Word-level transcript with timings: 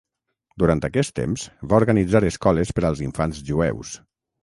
Durant 0.63 0.81
aquest 0.89 1.13
temps 1.19 1.45
va 1.73 1.79
organitzar 1.81 2.25
escoles 2.33 2.75
per 2.79 2.87
als 2.93 3.07
infants 3.11 3.47
jueus. 3.55 3.99